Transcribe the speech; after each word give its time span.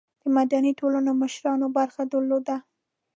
د 0.21 0.23
مدني 0.37 0.71
ټولنو 0.79 1.11
مشرانو 1.21 1.67
برخه 1.77 2.01
درلوده. 2.11 2.57